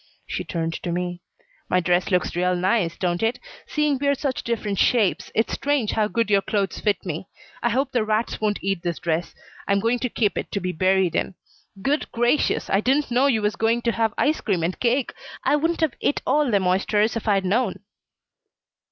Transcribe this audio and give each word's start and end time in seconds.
She 0.25 0.43
turned 0.43 0.73
to 0.81 0.91
me. 0.91 1.21
"My 1.69 1.79
dress 1.79 2.09
looks 2.09 2.35
real 2.35 2.55
nice, 2.55 2.97
don't 2.97 3.21
it? 3.21 3.37
Seeing 3.67 3.99
we're 4.01 4.15
such 4.15 4.41
different 4.43 4.79
shapes, 4.79 5.29
it's 5.35 5.53
strange 5.53 5.91
how 5.91 6.07
good 6.07 6.31
your 6.31 6.41
clothes 6.41 6.79
fit 6.79 7.05
me. 7.05 7.27
I 7.61 7.69
hope 7.69 7.91
the 7.91 8.03
rats 8.03 8.41
won't 8.41 8.57
eat 8.63 8.81
this 8.81 8.97
dress. 8.97 9.35
I'm 9.67 9.79
going 9.79 9.99
to 9.99 10.09
keep 10.09 10.39
it 10.39 10.51
to 10.53 10.59
be 10.59 10.71
buried 10.71 11.15
in. 11.15 11.35
Good 11.83 12.11
gracious! 12.11 12.67
I 12.67 12.81
didn't 12.81 13.11
know 13.11 13.27
you 13.27 13.43
was 13.43 13.55
going 13.55 13.83
to 13.83 13.91
have 13.91 14.15
ice 14.17 14.41
cream 14.41 14.63
and 14.63 14.79
cake. 14.79 15.13
I 15.43 15.55
wouldn't 15.55 15.81
have 15.81 15.93
et 16.01 16.19
all 16.25 16.49
them 16.49 16.65
oysters 16.65 17.15
if 17.15 17.27
I'd 17.27 17.45
known." 17.45 17.79